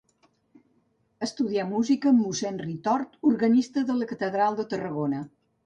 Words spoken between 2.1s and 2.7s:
amb mossèn